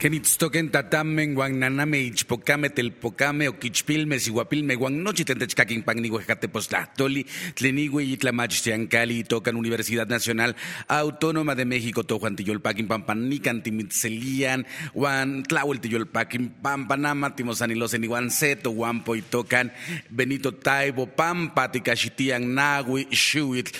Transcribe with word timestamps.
Kenitztoken 0.00 0.70
tatamen 0.72 1.34
guananame 1.36 1.98
ichpocame 2.00 2.70
telpocame 2.72 3.50
oquichpilme 3.52 4.16
siguapilme 4.16 4.72
guannochi 4.80 5.26
tentechcaquin 5.28 5.82
pagnihuejatepostlahtoli 5.84 7.26
tlenigüe 7.54 8.04
y 8.04 8.16
tlamachtiancali 8.16 9.24
tocan 9.24 9.56
Universidad 9.60 10.08
Nacional 10.08 10.56
Autónoma 10.88 11.54
de 11.54 11.66
México 11.66 12.02
tojuantiyolpaquin 12.02 12.88
pampanican 12.88 13.60
timitzelian 13.62 14.64
guan 14.94 15.42
tlahueltiyolpaquin 15.42 16.48
pampanama 16.62 17.36
timosanilosen 17.36 18.04
iguan 18.04 18.30
seto 18.30 18.70
guampo 18.70 19.16
y 19.16 19.20
tocan 19.20 19.70
Benito 20.08 20.54
Taibo 20.54 21.08
pampa 21.12 21.68
ticachitian 21.68 22.54
nagui 22.54 23.04
shuitl 23.12 23.76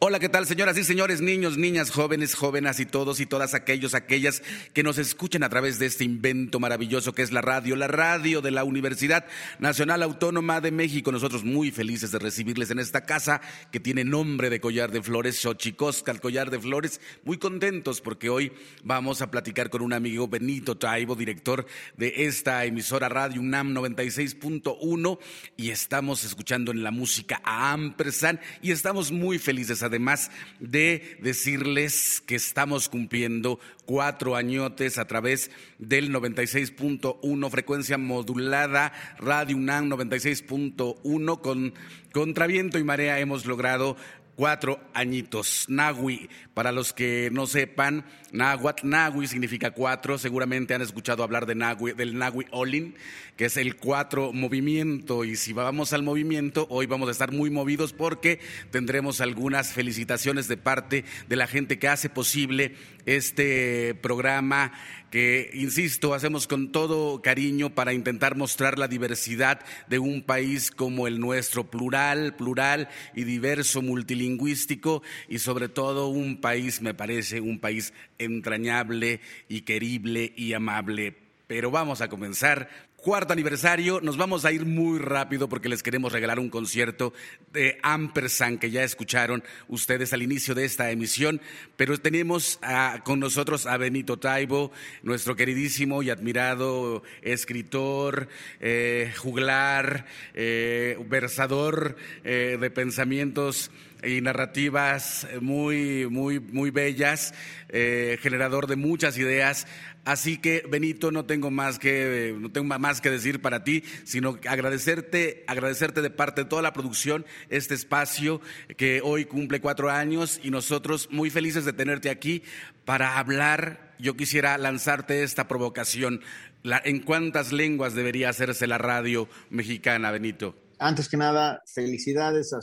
Hola, 0.00 0.20
¿qué 0.20 0.28
tal, 0.28 0.46
señoras 0.46 0.78
y 0.78 0.84
señores, 0.84 1.20
niños, 1.20 1.58
niñas, 1.58 1.90
jóvenes, 1.90 2.36
jóvenes 2.36 2.78
y 2.78 2.86
todos 2.86 3.18
y 3.18 3.26
todas 3.26 3.54
aquellos, 3.54 3.94
aquellas 3.94 4.44
que 4.72 4.84
nos 4.84 4.96
escuchen 4.96 5.42
a 5.42 5.48
través 5.48 5.80
de 5.80 5.86
este 5.86 6.04
invento 6.04 6.60
maravilloso 6.60 7.12
que 7.12 7.22
es 7.22 7.32
la 7.32 7.40
radio, 7.40 7.74
la 7.74 7.88
radio 7.88 8.40
de 8.40 8.52
la 8.52 8.62
Universidad 8.62 9.26
Nacional 9.58 10.04
Autónoma 10.04 10.60
de 10.60 10.70
México. 10.70 11.10
Nosotros 11.10 11.42
muy 11.42 11.72
felices 11.72 12.12
de 12.12 12.20
recibirles 12.20 12.70
en 12.70 12.78
esta 12.78 13.06
casa 13.06 13.40
que 13.72 13.80
tiene 13.80 14.04
nombre 14.04 14.50
de 14.50 14.60
Collar 14.60 14.92
de 14.92 15.02
Flores, 15.02 15.40
Xochicosca, 15.40 16.12
el 16.12 16.20
Collar 16.20 16.52
de 16.52 16.60
Flores. 16.60 17.00
Muy 17.24 17.38
contentos 17.38 18.00
porque 18.00 18.30
hoy 18.30 18.52
vamos 18.84 19.20
a 19.20 19.32
platicar 19.32 19.68
con 19.68 19.82
un 19.82 19.92
amigo, 19.92 20.28
Benito 20.28 20.76
Taibo, 20.76 21.16
director 21.16 21.66
de 21.96 22.12
esta 22.18 22.64
emisora 22.64 23.08
Radio 23.08 23.40
UNAM 23.40 23.74
96.1 23.74 25.18
y 25.56 25.70
estamos 25.70 26.22
escuchando 26.22 26.70
en 26.70 26.84
la 26.84 26.92
música 26.92 27.40
a 27.42 27.72
Ampersand 27.72 28.38
y 28.62 28.70
estamos 28.70 29.10
muy 29.10 29.40
felices 29.40 29.82
además 29.88 30.30
de 30.60 31.18
decirles 31.20 32.22
que 32.24 32.36
estamos 32.36 32.88
cumpliendo 32.88 33.58
cuatro 33.84 34.36
añotes 34.36 34.98
a 34.98 35.06
través 35.06 35.50
del 35.78 36.12
96.1 36.12 37.50
frecuencia 37.50 37.98
modulada 37.98 38.92
Radio 39.18 39.56
UNAM 39.56 39.90
96.1 39.90 41.40
con 41.40 41.74
Contraviento 42.12 42.78
y 42.78 42.84
Marea 42.84 43.18
hemos 43.18 43.44
logrado 43.44 43.96
cuatro 44.38 44.78
añitos. 44.94 45.64
Nagui, 45.66 46.30
para 46.54 46.70
los 46.70 46.92
que 46.92 47.28
no 47.32 47.48
sepan, 47.48 48.04
Nahuatl 48.30 48.88
Nagui 48.88 49.26
significa 49.26 49.72
cuatro. 49.72 50.16
Seguramente 50.16 50.74
han 50.74 50.80
escuchado 50.80 51.24
hablar 51.24 51.44
de 51.44 51.56
Nagui, 51.56 51.90
del 51.90 52.16
Nagui 52.16 52.46
Olin, 52.52 52.94
que 53.36 53.46
es 53.46 53.56
el 53.56 53.74
cuatro 53.74 54.32
movimiento. 54.32 55.24
Y 55.24 55.34
si 55.34 55.52
vamos 55.52 55.92
al 55.92 56.04
movimiento, 56.04 56.68
hoy 56.70 56.86
vamos 56.86 57.08
a 57.08 57.12
estar 57.12 57.32
muy 57.32 57.50
movidos 57.50 57.92
porque 57.92 58.38
tendremos 58.70 59.20
algunas 59.20 59.72
felicitaciones 59.72 60.46
de 60.46 60.56
parte 60.56 61.04
de 61.28 61.34
la 61.34 61.48
gente 61.48 61.80
que 61.80 61.88
hace 61.88 62.08
posible 62.08 62.76
este 63.16 63.94
programa 63.94 64.72
que, 65.10 65.50
insisto, 65.54 66.12
hacemos 66.12 66.46
con 66.46 66.72
todo 66.72 67.22
cariño 67.22 67.70
para 67.70 67.94
intentar 67.94 68.36
mostrar 68.36 68.78
la 68.78 68.86
diversidad 68.86 69.60
de 69.88 69.98
un 69.98 70.22
país 70.22 70.70
como 70.70 71.06
el 71.06 71.18
nuestro, 71.18 71.70
plural, 71.70 72.36
plural 72.36 72.88
y 73.14 73.24
diverso, 73.24 73.80
multilingüístico 73.80 75.02
y 75.26 75.38
sobre 75.38 75.70
todo 75.70 76.08
un 76.08 76.42
país, 76.42 76.82
me 76.82 76.92
parece, 76.92 77.40
un 77.40 77.58
país 77.58 77.94
entrañable 78.18 79.20
y 79.48 79.62
querible 79.62 80.34
y 80.36 80.52
amable. 80.52 81.16
Pero 81.46 81.70
vamos 81.70 82.02
a 82.02 82.08
comenzar 82.08 82.68
cuarto 82.98 83.32
aniversario. 83.32 84.00
Nos 84.00 84.16
vamos 84.16 84.44
a 84.44 84.52
ir 84.52 84.66
muy 84.66 84.98
rápido 84.98 85.48
porque 85.48 85.68
les 85.68 85.82
queremos 85.82 86.12
regalar 86.12 86.40
un 86.40 86.50
concierto 86.50 87.12
de 87.52 87.78
Ampersand 87.82 88.58
que 88.58 88.70
ya 88.70 88.82
escucharon 88.82 89.44
ustedes 89.68 90.12
al 90.12 90.22
inicio 90.22 90.54
de 90.54 90.64
esta 90.64 90.90
emisión. 90.90 91.40
Pero 91.76 91.96
tenemos 91.98 92.58
con 93.04 93.20
nosotros 93.20 93.66
a 93.66 93.76
Benito 93.76 94.18
Taibo, 94.18 94.72
nuestro 95.02 95.36
queridísimo 95.36 96.02
y 96.02 96.10
admirado 96.10 97.02
escritor, 97.22 98.28
eh, 98.60 99.12
juglar, 99.16 100.06
eh, 100.34 100.98
versador 101.08 101.96
eh, 102.24 102.58
de 102.60 102.70
pensamientos 102.70 103.70
y 104.02 104.20
narrativas 104.20 105.26
muy, 105.40 106.06
muy, 106.08 106.40
muy 106.40 106.70
bellas, 106.70 107.34
generador 107.68 108.66
de 108.66 108.76
muchas 108.76 109.18
ideas. 109.18 109.66
Así 110.04 110.38
que, 110.38 110.64
Benito, 110.66 111.10
no 111.10 111.26
tengo 111.26 111.50
más 111.50 111.78
que, 111.78 112.34
no 112.38 112.50
tengo 112.50 112.78
más 112.78 113.02
que 113.02 113.10
decir 113.10 113.42
para 113.42 113.62
ti, 113.62 113.84
sino 114.04 114.38
agradecerte, 114.48 115.44
agradecerte 115.46 116.00
de 116.00 116.08
parte 116.08 116.44
de 116.44 116.48
toda 116.48 116.62
la 116.62 116.72
producción 116.72 117.26
este 117.50 117.74
espacio 117.74 118.40
que 118.78 119.02
hoy 119.04 119.26
cumple 119.26 119.60
cuatro 119.60 119.90
años 119.90 120.40
y 120.42 120.50
nosotros 120.50 121.08
muy 121.10 121.28
felices 121.28 121.66
de 121.66 121.74
tenerte 121.74 122.08
aquí 122.08 122.42
para 122.86 123.18
hablar. 123.18 123.94
Yo 123.98 124.16
quisiera 124.16 124.56
lanzarte 124.56 125.22
esta 125.24 125.46
provocación. 125.46 126.22
¿En 126.64 127.00
cuántas 127.00 127.52
lenguas 127.52 127.94
debería 127.94 128.30
hacerse 128.30 128.66
la 128.66 128.78
radio 128.78 129.28
mexicana, 129.50 130.10
Benito? 130.10 130.56
Antes 130.80 131.08
que 131.08 131.16
nada, 131.16 131.62
felicidades 131.66 132.52
a 132.52 132.60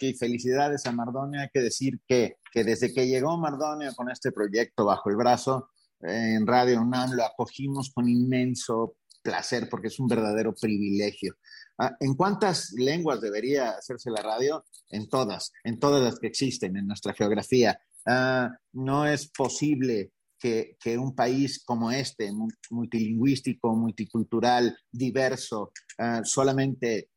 y 0.00 0.14
felicidades 0.14 0.86
a 0.86 0.92
Mardonia. 0.92 1.42
Hay 1.42 1.48
que 1.52 1.60
decir 1.60 2.00
que, 2.06 2.36
que 2.52 2.64
desde 2.64 2.92
que 2.92 3.06
llegó 3.06 3.36
Mardonia 3.38 3.92
con 3.94 4.10
este 4.10 4.32
proyecto 4.32 4.84
bajo 4.84 5.10
el 5.10 5.16
brazo, 5.16 5.70
en 6.00 6.46
Radio 6.46 6.80
UNAM, 6.80 7.12
lo 7.12 7.24
acogimos 7.24 7.90
con 7.92 8.08
inmenso 8.08 8.96
placer 9.22 9.68
porque 9.68 9.88
es 9.88 9.98
un 9.98 10.06
verdadero 10.06 10.54
privilegio. 10.54 11.36
Ah, 11.78 11.96
¿En 12.00 12.14
cuántas 12.14 12.72
lenguas 12.72 13.20
debería 13.20 13.70
hacerse 13.70 14.10
la 14.10 14.22
radio? 14.22 14.64
En 14.90 15.08
todas, 15.08 15.52
en 15.64 15.78
todas 15.78 16.02
las 16.02 16.18
que 16.18 16.28
existen 16.28 16.76
en 16.76 16.86
nuestra 16.86 17.14
geografía. 17.14 17.80
Ah, 18.06 18.50
no 18.72 19.06
es 19.06 19.28
posible 19.28 20.12
que, 20.38 20.76
un 20.98 21.14
país 21.14 21.62
como 21.64 21.90
este, 21.90 22.32
multilingüístico, 22.70 23.74
multicultural, 23.74 24.76
diverso, 24.90 25.72
ah, 25.98 26.22
solamente 26.24 27.10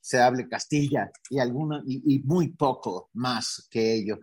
se 0.00 0.20
hable 0.20 0.48
Castilla 0.48 1.10
y, 1.28 1.38
alguno, 1.38 1.80
y, 1.86 2.20
muy 2.20 2.48
poco 2.52 3.10
más 3.14 3.66
que 3.70 3.94
ello. 3.94 4.20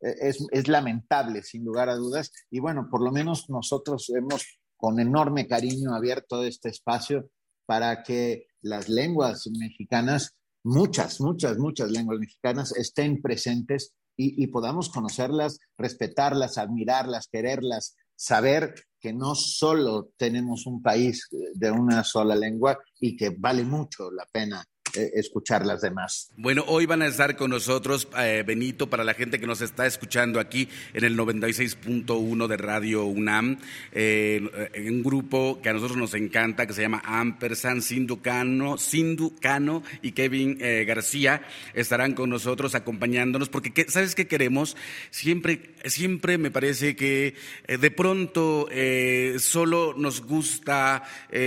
E-, 0.00 0.28
es, 0.50 0.68
lamentable, 0.68 1.42
sin 1.42 1.64
lugar 1.64 1.88
a 1.88 1.96
dudas. 1.96 2.32
Y 2.50 2.60
bueno, 2.60 2.88
por 2.90 3.02
lo 3.02 3.10
menos 3.10 3.48
nosotros 3.48 4.10
hemos 4.10 4.60
con 4.76 5.00
enorme 5.00 5.48
cariño 5.48 5.94
abierto 5.94 6.44
este 6.44 6.68
espacio 6.68 7.30
para 7.66 8.02
que 8.02 8.46
las 8.60 8.88
lenguas 8.88 9.48
mexicanas, 9.58 10.36
muchas, 10.64 11.20
muchas, 11.20 11.58
muchas 11.58 11.90
lenguas 11.90 12.18
mexicanas 12.20 12.72
estén 12.76 13.20
presentes 13.20 13.94
y 14.20 14.48
podamos 14.48 14.88
conocerlas, 14.88 15.60
respetarlas, 15.76 16.58
admirarlas, 16.58 17.28
quererlas, 17.28 17.94
saber 18.16 18.74
que 19.00 19.12
no 19.12 19.34
solo 19.34 20.10
tenemos 20.16 20.66
un 20.66 20.82
país 20.82 21.28
de 21.54 21.70
una 21.70 22.02
sola 22.04 22.34
lengua 22.34 22.78
y 23.00 23.16
que 23.16 23.30
vale 23.38 23.64
mucho 23.64 24.10
la 24.10 24.26
pena 24.30 24.62
eh, 24.62 24.77
escuchar 25.14 25.64
las 25.64 25.80
demás. 25.80 26.30
Bueno, 26.36 26.64
hoy 26.66 26.86
van 26.86 27.02
a 27.02 27.06
estar 27.06 27.36
con 27.36 27.50
nosotros, 27.50 28.08
eh, 28.18 28.44
Benito, 28.46 28.90
para 28.90 29.04
la 29.04 29.14
gente 29.14 29.38
que 29.38 29.46
nos 29.46 29.60
está 29.60 29.86
escuchando 29.86 30.40
aquí 30.40 30.68
en 30.94 31.04
el 31.04 31.16
96.1 31.16 32.46
de 32.46 32.56
Radio 32.56 33.04
UNAM, 33.04 33.58
eh, 33.92 34.40
un 34.88 35.02
grupo 35.02 35.60
que 35.62 35.68
a 35.68 35.72
nosotros 35.72 35.96
nos 35.96 36.14
encanta, 36.14 36.66
que 36.66 36.72
se 36.72 36.82
llama 36.82 37.02
Ampersand, 37.04 37.82
Sinducano, 37.82 38.78
Sinducano 38.78 39.82
y 40.02 40.12
Kevin 40.12 40.58
García 40.86 41.42
estarán 41.74 42.14
con 42.14 42.30
nosotros 42.30 42.74
acompañándonos, 42.74 43.48
porque 43.48 43.86
¿sabes 43.88 44.14
qué 44.14 44.26
queremos? 44.26 44.76
Siempre, 45.10 45.74
siempre 45.84 46.38
me 46.38 46.50
parece 46.50 46.96
que 46.96 47.34
de 47.66 47.90
pronto 47.90 48.68
solo 49.38 49.94
nos 49.96 50.22
gusta 50.22 51.02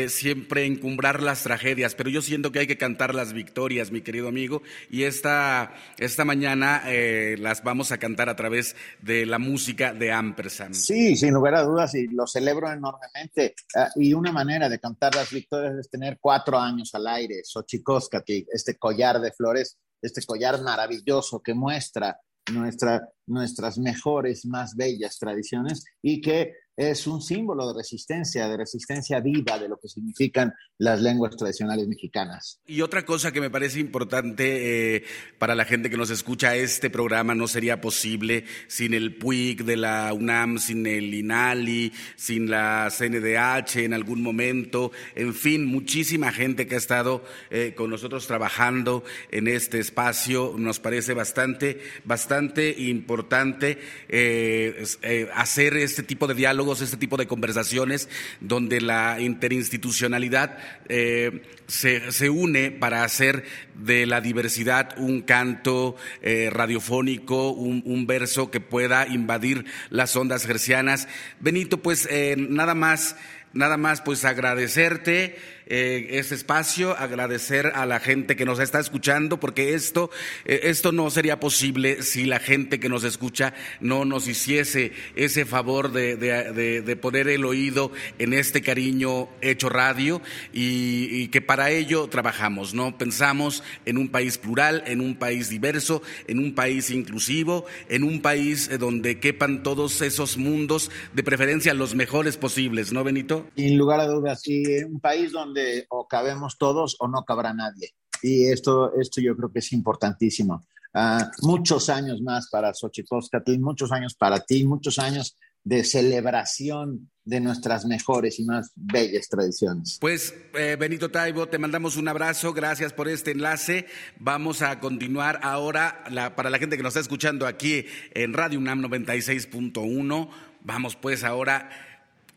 siempre 0.08 0.65
encumbrar 0.65 1.22
las 1.22 1.43
tragedias, 1.43 1.96
pero 1.96 2.10
yo 2.10 2.22
siento 2.22 2.51
que 2.51 2.60
hay 2.60 2.67
que 2.67 2.77
cantar 2.77 3.15
las 3.15 3.34
victorias, 3.43 3.91
mi 3.91 4.01
querido 4.01 4.27
amigo, 4.27 4.62
y 4.89 5.03
esta, 5.03 5.74
esta 5.98 6.24
mañana 6.25 6.83
eh, 6.86 7.38
las 7.39 7.63
vamos 7.63 7.91
a 7.91 7.98
cantar 7.98 8.29
a 8.29 8.36
través 8.36 8.75
de 9.01 9.25
la 9.25 9.39
música 9.39 9.93
de 9.93 10.12
Ampersand. 10.12 10.75
Sí, 10.75 11.15
sin 11.15 11.33
lugar 11.33 11.55
a 11.55 11.63
dudas, 11.63 11.95
y 11.95 12.05
lo 12.07 12.27
celebro 12.27 12.71
enormemente. 12.71 13.55
Ah, 13.75 13.89
y 13.95 14.13
una 14.13 14.31
manera 14.31 14.69
de 14.69 14.79
cantar 14.79 15.15
las 15.15 15.31
victorias 15.31 15.74
es 15.79 15.89
tener 15.89 16.19
cuatro 16.21 16.60
años 16.60 16.93
al 16.93 17.07
aire, 17.07 17.41
Xochicóscatl, 17.43 18.45
este 18.53 18.77
collar 18.77 19.19
de 19.19 19.31
flores, 19.31 19.77
este 20.00 20.21
collar 20.24 20.62
maravilloso 20.62 21.41
que 21.41 21.55
muestra 21.55 22.19
nuestra, 22.53 23.10
nuestras 23.25 23.77
mejores, 23.77 24.45
más 24.45 24.75
bellas 24.75 25.17
tradiciones 25.17 25.83
y 26.01 26.21
que 26.21 26.53
es 26.78 27.06
un 27.06 27.22
símbolo 27.22 27.68
de 27.68 27.80
resistencia, 27.80 28.48
de 28.48 28.58
resistencia 28.58 29.20
viva 29.20 29.60
de 29.60 29.68
lo 29.68 29.78
que 29.78 29.90
significan 29.90 30.54
las 30.78 31.01
lenguas 31.01 31.36
tradicionales 31.36 31.88
mexicanas. 31.88 32.60
Y 32.66 32.82
otra 32.82 33.06
cosa 33.06 33.32
que 33.32 33.42
me 33.42 33.50
parece 33.50 33.80
importante 33.80 34.96
eh, 34.96 35.04
para 35.38 35.54
la 35.54 35.66
gente 35.66 35.90
que 35.90 35.98
nos 35.98 36.10
escucha, 36.10 36.56
este 36.56 36.90
programa 36.90 37.36
no 37.36 37.48
sería 37.48 37.82
posible 37.82 38.46
sin 38.68 38.94
el 38.94 39.16
PUIC 39.16 39.63
de 39.63 39.78
la 39.78 40.13
UNAM, 40.13 40.60
sin 40.60 40.88
el 40.88 41.13
INALI, 41.13 41.92
sin 42.16 42.50
la 42.50 42.90
CNDH 42.90 43.78
en 43.78 43.94
algún 43.94 44.22
momento, 44.22 44.92
en 45.16 45.34
fin, 45.34 45.66
muchísima 45.66 46.32
gente 46.32 46.68
que 46.68 46.75
ha 46.75 46.80
estado 46.80 47.24
eh, 47.50 47.74
con 47.75 47.90
nosotros 47.90 48.28
trabajando 48.28 49.04
en 49.30 49.48
este 49.48 49.80
espacio. 49.80 50.56
Nos 50.58 50.80
parece 50.80 51.13
bastante, 51.13 51.82
bastante 52.06 52.74
importante 52.78 53.80
eh, 54.08 54.86
hacer 55.34 55.78
este 55.78 56.04
tipo 56.04 56.28
de 56.28 56.34
diálogo 56.34 56.61
este 56.70 56.98
tipo 56.98 57.18
de 57.18 57.27
conversaciones 57.27 58.08
donde 58.39 58.82
la 58.82 59.20
interinstitucionalidad 59.20 60.58
eh, 60.88 61.41
se, 61.68 62.30
une 62.30 62.72
para 62.72 63.03
hacer 63.03 63.44
de 63.75 64.06
la 64.06 64.22
diversidad 64.22 64.98
un 64.98 65.22
canto 65.22 65.96
eh, 66.22 66.50
radiofónico, 66.51 67.51
un, 67.51 68.06
verso 68.06 68.51
que 68.51 68.60
pueda 68.60 69.08
invadir 69.08 69.65
las 69.89 70.15
ondas 70.15 70.46
gercianas. 70.46 71.08
Benito, 71.39 71.82
pues 71.82 72.08
eh, 72.12 72.36
nada 72.38 72.75
más, 72.75 73.15
nada 73.53 73.77
más 73.77 74.01
pues 74.01 74.24
agradecerte 74.24 75.38
eh, 75.74 76.20
este 76.20 76.36
espacio, 76.36 76.98
agradecer 76.98 77.68
a 77.75 77.86
la 77.86 78.01
gente 78.01 78.36
que 78.36 78.44
nos 78.44 78.60
está 78.60 78.82
escuchando, 78.82 79.40
porque 79.40 79.74
esto, 79.74 80.10
eh, 80.44 80.60
esto 80.63 80.92
no 80.92 81.10
sería 81.10 81.40
posible 81.40 82.04
si 82.04 82.25
la 82.25 82.40
gente 82.40 82.78
que 82.78 82.90
nos 82.90 83.06
escucha 83.06 83.54
no 83.80 84.04
nos 84.04 84.28
hiciese 84.28 84.92
ese 85.16 85.46
favor 85.46 85.94
de, 85.94 86.18
de, 86.18 86.96
poner 86.98 87.30
el 87.30 87.46
oído 87.46 87.94
en 88.20 88.34
este 88.34 88.62
cariño 88.62 89.30
hecho 89.40 89.70
radio 89.70 90.22
y, 90.51 91.30
que 91.30 91.40
para 91.40 91.72
ello 91.72 92.08
trabajamos, 92.10 92.74
¿no? 92.74 92.98
Pensamos 92.98 93.63
en 93.86 93.98
un 93.98 94.10
país 94.10 94.38
plural, 94.38 94.84
en 94.88 95.00
un 95.00 95.16
país 95.16 95.48
diverso, 95.48 96.01
en 96.28 96.40
un 96.40 96.54
país 96.54 96.92
inclusivo, 96.92 97.66
en 97.88 98.04
un 98.04 98.22
país 98.22 98.70
eh, 98.70 98.78
donde 98.78 99.22
quepan 99.22 99.63
todos 99.63 100.01
esos 100.01 100.36
mundos, 100.36 100.92
de 101.13 101.24
preferencia 101.24 101.74
los 101.74 101.96
mejores 101.96 102.36
posibles, 102.36 102.92
¿no, 102.92 103.06
Benito? 103.06 103.48
Sin 103.56 103.78
lugar 103.78 104.01
a 104.01 104.08
dudas, 104.08 104.42
sí, 104.42 104.63
un 104.84 105.00
país 105.00 105.32
donde 105.32 105.61
o 105.89 106.08
cabemos 106.08 106.58
todos 106.58 106.96
o 107.00 107.08
no 107.08 107.24
cabrá 107.24 107.53
nadie. 107.53 107.94
Y 108.22 108.46
esto, 108.46 108.94
esto 109.00 109.22
yo 109.22 109.36
creo 109.36 109.51
que 109.51 109.60
es 109.60 109.72
importantísimo. 109.74 110.63
Ah, 110.94 111.32
muchos 111.41 111.89
años 111.89 112.22
más 112.22 112.50
para 112.50 112.74
Xochicóscatl, 112.74 113.58
muchos 113.60 113.91
años 113.91 114.13
para 114.13 114.39
ti, 114.41 114.65
muchos 114.65 115.00
años 115.00 115.38
de 115.63 115.84
celebración 115.84 117.10
de 117.24 117.39
nuestras 117.39 117.86
mejores 117.86 118.39
y 118.39 118.46
más 118.46 118.72
bellas 118.75 119.30
tradiciones. 119.30 119.98
Pues 120.01 120.34
eh, 120.56 120.75
Benito 120.77 121.12
Taibo, 121.12 121.48
te 121.48 121.60
mandamos 121.60 121.96
un 121.96 122.08
abrazo, 122.08 122.51
gracias 122.51 122.94
por 122.94 123.08
este 123.08 123.32
enlace. 123.32 123.86
Vamos 124.20 124.62
a 124.63 124.80
continuar 124.80 125.39
ahora, 125.44 126.03
para 126.36 126.50
la 126.50 126.58
gente 126.58 126.77
que 126.77 126.84
nos 126.84 126.91
está 126.91 127.00
escuchando 127.00 127.46
aquí 127.46 127.86
en 128.13 128.34
Radio 128.34 128.60
UNAM 128.60 128.82
96.1, 128.84 130.30
vamos 130.62 130.96
pues 130.96 131.24
ahora 131.24 131.70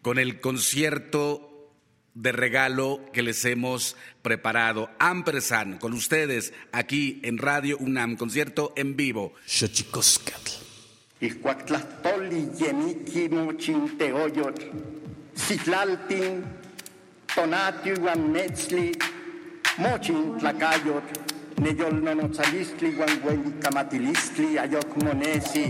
con 0.03 0.19
el 0.19 0.41
concierto 0.41 1.54
de 2.15 2.33
regalo 2.33 3.01
que 3.13 3.23
les 3.23 3.45
hemos 3.45 3.97
preparado. 4.23 4.91
Ampersand, 4.99 5.79
con 5.79 5.93
ustedes 5.93 6.53
aquí 6.73 7.21
en 7.25 7.39
Radio 7.39 7.77
UNAM, 7.79 8.17
concierto 8.17 8.73
en 8.77 8.97
vivo. 8.97 9.35
Xochicoscatl. 9.47 10.51
Ixcuactlahtoli 11.21 12.51
yemiki 12.59 13.29
mochinteoyot, 13.29 14.61
Citlaltin, 15.37 16.45
Tonatio 17.35 17.95
iwan 17.95 18.31
metzli, 18.31 18.93
mochin 19.79 20.37
tlacayot, 20.39 21.09
neyol 21.63 22.03
nonotzalistli 22.05 22.93
iwan 22.95 23.11
huelicamatilistli, 23.25 24.59
ayok 24.59 24.97
monesi, 25.03 25.65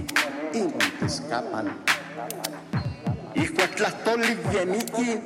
ingontescapan. 0.53 1.73
Ixcuactlahtoli 3.35 4.37
yemiki, 4.55 5.21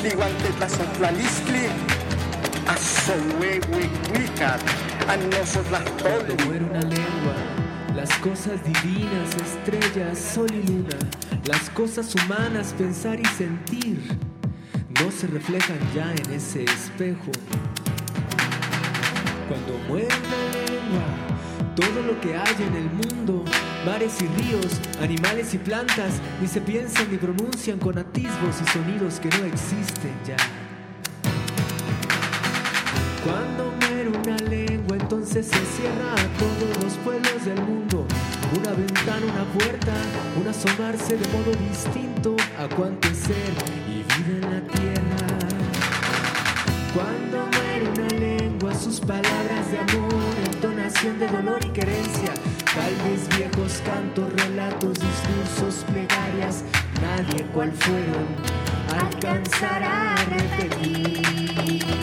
Imehualisiltemilistli, 0.00 0.16
Guantetlazotlalisli, 0.16 1.70
Azohuehuicuicat. 2.66 4.60
Cuando 6.00 6.44
muere 6.46 6.64
una 6.64 6.80
lengua, 6.80 7.34
Las 7.94 8.10
cosas 8.18 8.60
divinas, 8.64 9.34
estrellas, 9.34 10.18
sol 10.18 10.48
y 10.52 10.62
luna, 10.66 10.96
las 11.44 11.68
cosas 11.70 12.14
humanas, 12.14 12.72
pensar 12.78 13.20
y 13.20 13.24
sentir, 13.26 13.98
no 15.00 15.10
se 15.10 15.26
reflejan 15.26 15.78
ya 15.94 16.10
en 16.12 16.32
ese 16.32 16.64
espejo. 16.64 17.32
Cuando 19.48 19.76
muere 19.88 20.08
la 20.08 20.62
lengua, 20.70 21.04
todo 21.76 22.02
lo 22.02 22.20
que 22.20 22.36
hay 22.36 22.54
en 22.60 22.76
el 22.76 22.90
mundo, 22.90 23.44
mares 23.84 24.20
y 24.20 24.26
ríos, 24.40 24.80
animales 25.00 25.54
y 25.54 25.58
plantas, 25.58 26.14
ni 26.40 26.48
se 26.48 26.60
piensan 26.60 27.10
ni 27.10 27.16
pronuncian 27.16 27.78
con 27.78 27.98
atisbos 27.98 28.56
y 28.62 28.70
sonidos 28.70 29.20
que 29.20 29.28
no 29.28 29.44
existen 29.44 30.12
ya. 30.26 30.36
Cuando 33.24 33.72
muere 33.80 34.08
una 34.08 34.36
lengua, 34.48 34.96
entonces 34.96 35.46
se 35.46 35.64
cierra 35.76 36.12
a 36.12 36.38
todos 36.38 36.82
los 36.84 36.94
pueblos 37.04 37.44
del 37.44 37.60
mundo. 37.62 38.06
Una 38.58 38.72
ventana, 38.72 39.26
una 39.32 39.44
puerta, 39.52 39.92
un 40.40 40.48
asomarse 40.48 41.16
de 41.16 41.28
modo 41.28 41.52
distinto 41.68 42.36
a 42.58 42.68
cuanto 42.74 43.08
es 43.08 43.16
ser 43.18 43.52
y 43.88 44.02
vida 44.02 44.46
en 44.46 44.52
la 44.52 44.60
tierra. 44.72 45.40
Cuando 46.94 47.46
muere 47.56 47.88
una 47.90 48.08
lengua, 48.18 48.74
sus 48.74 49.00
palabras 49.00 49.70
de 49.70 49.78
amor, 49.78 50.19
de 51.02 51.26
dolor 51.28 51.64
y 51.64 51.70
querencia, 51.70 52.34
tal 52.74 52.94
vez 53.08 53.26
viejos 53.34 53.80
cantos, 53.86 54.30
relatos, 54.34 54.98
discursos, 54.98 55.82
plegarias, 55.90 56.62
nadie 57.00 57.42
cual 57.54 57.72
fueron 57.72 58.26
alcanzará 59.00 60.12
a 60.12 60.24
repetir. 60.26 61.99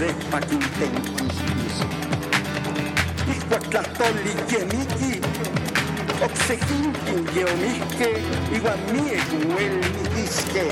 Wen 0.00 0.14
Sotsepa 0.14 0.40
Quintenquistis. 0.40 1.76
Ixcuatlatoli 3.30 4.34
Yemiki, 4.50 5.20
Oxequinquin 6.24 7.22
Yeomisque, 7.34 8.10
Iguamie 8.52 9.18
Guel 9.30 9.76
Midisque, 9.78 10.64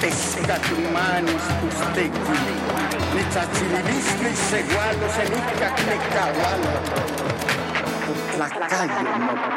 Pescatumanis 0.00 1.46
Tustequi, 1.60 2.38
Nichachililistli 3.14 4.32
Segualo 4.50 5.08
Senica 5.14 5.68
Cnecahualo, 5.76 6.74
Tlacayo 8.32 9.02
Motomía, 9.18 9.55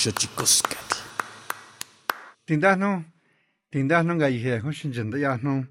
Xochicoscatl. 0.00 0.94
Tindasno, 2.44 3.04
Tindasno. 3.68 5.68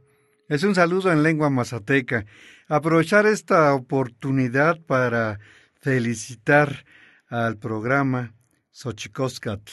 Es 0.50 0.64
un 0.64 0.76
saludo 0.76 1.14
en 1.14 1.24
lengua 1.24 1.50
mazateca. 1.50 2.26
Aprovechar 2.68 3.26
esta 3.26 3.74
oportunidad 3.74 4.82
para 4.86 5.40
felicitar 5.80 6.84
al 7.30 7.56
programa 7.56 8.36
Xochicoscatl, 8.72 9.72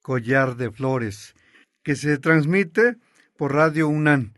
Collar 0.00 0.56
de 0.56 0.70
Flores, 0.70 1.34
que 1.82 1.94
se 1.94 2.16
transmite 2.16 2.96
por 3.36 3.52
Radio 3.52 3.88
UNAN. 3.88 4.32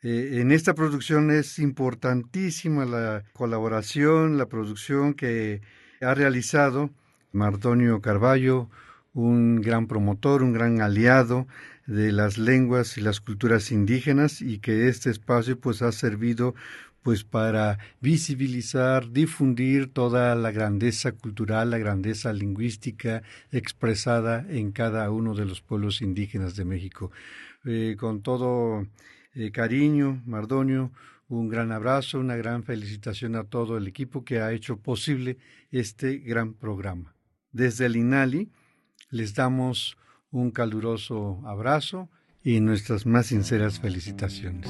Eh, 0.00 0.40
en 0.40 0.50
esta 0.50 0.72
producción 0.72 1.30
es 1.30 1.58
importantísima 1.58 2.86
la 2.86 3.22
colaboración, 3.34 4.38
la 4.38 4.46
producción 4.46 5.12
que 5.12 5.60
ha 6.00 6.14
realizado 6.14 6.88
Mardonio 7.32 8.00
Carballo, 8.00 8.70
un 9.14 9.60
gran 9.60 9.86
promotor, 9.86 10.42
un 10.42 10.52
gran 10.52 10.80
aliado 10.80 11.46
de 11.86 12.12
las 12.12 12.36
lenguas 12.36 12.98
y 12.98 13.00
las 13.00 13.20
culturas 13.20 13.70
indígenas 13.70 14.42
y 14.42 14.58
que 14.58 14.88
este 14.88 15.10
espacio 15.10 15.58
pues 15.58 15.82
ha 15.82 15.92
servido 15.92 16.54
pues 17.02 17.22
para 17.22 17.78
visibilizar, 18.00 19.10
difundir 19.12 19.92
toda 19.92 20.34
la 20.34 20.50
grandeza 20.50 21.12
cultural, 21.12 21.70
la 21.70 21.78
grandeza 21.78 22.32
lingüística 22.32 23.22
expresada 23.52 24.46
en 24.48 24.72
cada 24.72 25.10
uno 25.10 25.34
de 25.34 25.44
los 25.44 25.60
pueblos 25.60 26.00
indígenas 26.00 26.56
de 26.56 26.64
México. 26.64 27.12
Eh, 27.66 27.96
con 27.98 28.22
todo 28.22 28.86
eh, 29.34 29.50
cariño, 29.50 30.22
Mardonio, 30.24 30.92
un 31.28 31.50
gran 31.50 31.72
abrazo, 31.72 32.20
una 32.20 32.36
gran 32.36 32.64
felicitación 32.64 33.36
a 33.36 33.44
todo 33.44 33.76
el 33.76 33.86
equipo 33.86 34.24
que 34.24 34.40
ha 34.40 34.52
hecho 34.52 34.78
posible 34.78 35.36
este 35.70 36.16
gran 36.16 36.54
programa. 36.54 37.14
Desde 37.52 37.84
el 37.84 37.96
INALI 37.96 38.48
les 39.14 39.32
damos 39.32 39.96
un 40.32 40.50
caluroso 40.50 41.40
abrazo 41.46 42.08
y 42.42 42.58
nuestras 42.60 43.06
más 43.06 43.26
sinceras 43.26 43.78
felicitaciones. 43.78 44.68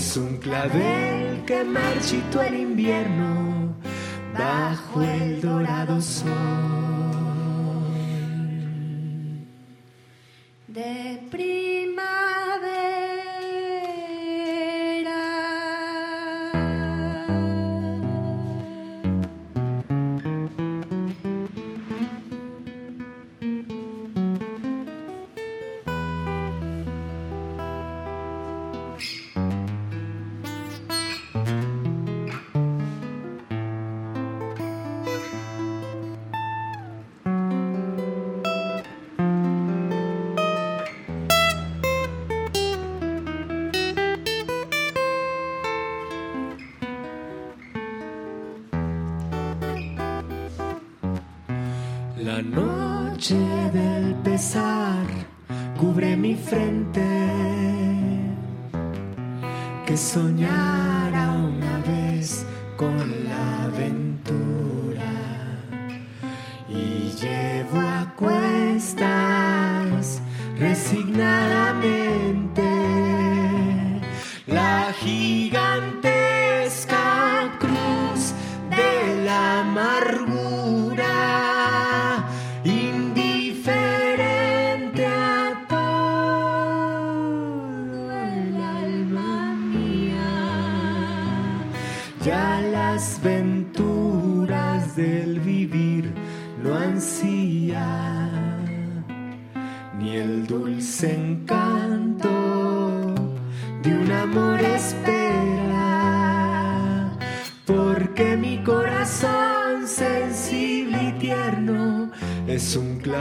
Es 0.00 0.16
un 0.16 0.38
clavel 0.38 1.44
que 1.46 1.62
marchitó 1.62 2.40
el 2.40 2.54
invierno 2.54 3.74
bajo 4.32 5.02
el 5.02 5.42
dorado 5.42 6.00
sol. 6.00 6.79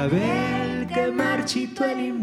Clavel 0.10 0.88
que 0.88 1.12
marchitó 1.12 1.86
el 1.86 2.00
invierno 2.00 2.19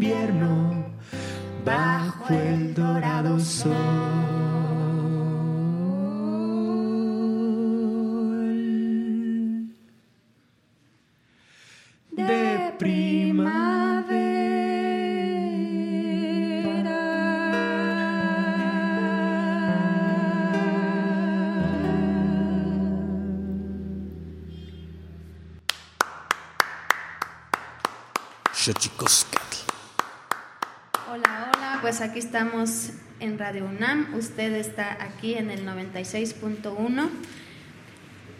estamos 32.37 32.91
en 33.19 33.39
Radio 33.39 33.65
UNAM. 33.65 34.13
Usted 34.13 34.53
está 34.53 35.03
aquí 35.03 35.33
en 35.33 35.49
el 35.49 35.65
96.1 35.65 37.09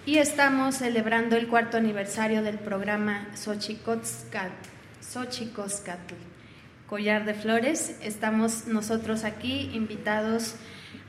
y 0.06 0.20
estamos 0.20 0.76
celebrando 0.76 1.36
el 1.36 1.48
cuarto 1.48 1.78
aniversario 1.78 2.44
del 2.44 2.60
programa 2.60 3.28
Xochicoscatl, 3.34 4.54
Collar 6.86 7.26
de 7.26 7.34
Flores. 7.34 7.98
Estamos 8.04 8.68
nosotros 8.68 9.24
aquí 9.24 9.72
invitados. 9.74 10.58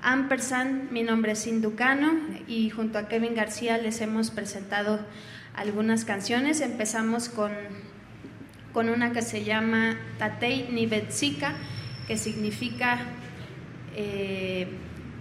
Ampersand, 0.00 0.90
mi 0.90 1.02
nombre 1.02 1.32
es 1.32 1.46
Inducano 1.46 2.14
y 2.46 2.70
junto 2.70 2.98
a 2.98 3.06
Kevin 3.06 3.34
García 3.34 3.76
les 3.76 4.00
hemos 4.00 4.30
presentado 4.30 4.98
algunas 5.54 6.06
canciones. 6.06 6.62
Empezamos 6.62 7.28
con 7.28 7.52
con 8.72 8.88
una 8.88 9.12
que 9.12 9.22
se 9.22 9.44
llama 9.44 9.96
Tatei 10.18 10.68
Nibetzika, 10.70 11.54
que 12.08 12.16
significa 12.16 12.98
eh, 13.94 14.66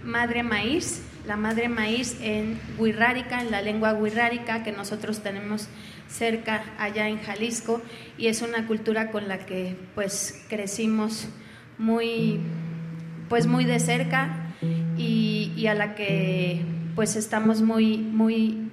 madre 0.02 0.42
maíz, 0.42 1.02
la 1.26 1.36
madre 1.36 1.68
maíz 1.68 2.16
en 2.22 2.58
Huirrárica, 2.78 3.42
en 3.42 3.50
la 3.50 3.60
lengua 3.60 3.92
huirrárica 3.92 4.64
que 4.64 4.72
nosotros 4.72 5.20
tenemos 5.20 5.68
cerca 6.08 6.64
allá 6.78 7.08
en 7.08 7.20
Jalisco 7.20 7.82
y 8.16 8.28
es 8.28 8.40
una 8.40 8.66
cultura 8.66 9.10
con 9.10 9.28
la 9.28 9.44
que 9.44 9.76
pues 9.94 10.42
crecimos 10.48 11.28
muy 11.76 12.40
pues 13.28 13.46
muy 13.46 13.66
de 13.66 13.78
cerca 13.78 14.54
y, 14.96 15.52
y 15.54 15.66
a 15.66 15.74
la 15.74 15.94
que 15.94 16.62
pues 16.94 17.14
estamos 17.14 17.60
muy 17.60 17.98
muy 17.98 18.70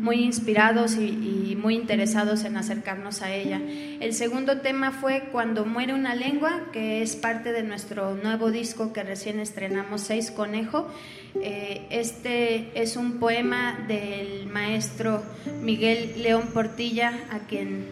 muy 0.00 0.24
inspirados 0.24 0.96
y, 0.96 1.50
y, 1.50 1.56
muy 1.56 1.74
interesados 1.74 2.44
en 2.44 2.56
acercarnos 2.56 3.20
a 3.22 3.34
ella. 3.34 3.60
El 4.00 4.14
segundo 4.14 4.60
tema 4.60 4.92
fue 4.92 5.28
Cuando 5.30 5.66
muere 5.66 5.92
una 5.92 6.14
lengua, 6.14 6.68
que 6.72 7.02
es 7.02 7.16
parte 7.16 7.52
de 7.52 7.62
nuestro 7.62 8.14
nuevo 8.16 8.50
disco 8.50 8.92
que 8.92 9.02
recién 9.02 9.40
estrenamos, 9.40 10.00
Seis 10.00 10.30
Conejo. 10.30 10.88
Eh, 11.34 11.86
este 11.90 12.70
es 12.80 12.96
un 12.96 13.18
poema 13.18 13.84
del 13.86 14.46
maestro 14.46 15.22
Miguel 15.62 16.22
León 16.22 16.48
Portilla, 16.52 17.12
a 17.30 17.40
quien 17.40 17.86